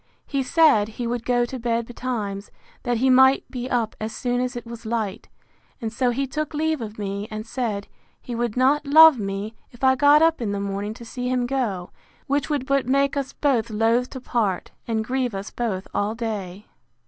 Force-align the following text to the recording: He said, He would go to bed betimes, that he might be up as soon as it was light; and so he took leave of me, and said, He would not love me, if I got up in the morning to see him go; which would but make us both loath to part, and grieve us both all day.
He 0.25 0.41
said, 0.41 0.87
He 0.97 1.05
would 1.05 1.23
go 1.27 1.45
to 1.45 1.59
bed 1.59 1.85
betimes, 1.85 2.49
that 2.81 2.97
he 2.97 3.11
might 3.11 3.45
be 3.51 3.69
up 3.69 3.95
as 4.01 4.15
soon 4.15 4.41
as 4.41 4.55
it 4.55 4.65
was 4.65 4.83
light; 4.83 5.29
and 5.79 5.93
so 5.93 6.09
he 6.09 6.25
took 6.25 6.55
leave 6.55 6.81
of 6.81 6.97
me, 6.97 7.27
and 7.29 7.45
said, 7.45 7.87
He 8.19 8.33
would 8.33 8.57
not 8.57 8.83
love 8.87 9.19
me, 9.19 9.53
if 9.69 9.83
I 9.83 9.93
got 9.93 10.23
up 10.23 10.41
in 10.41 10.53
the 10.53 10.59
morning 10.59 10.95
to 10.95 11.05
see 11.05 11.29
him 11.29 11.45
go; 11.45 11.91
which 12.25 12.49
would 12.49 12.65
but 12.65 12.87
make 12.87 13.15
us 13.15 13.31
both 13.33 13.69
loath 13.69 14.09
to 14.09 14.19
part, 14.19 14.71
and 14.87 15.05
grieve 15.05 15.35
us 15.35 15.51
both 15.51 15.87
all 15.93 16.15
day. 16.15 16.65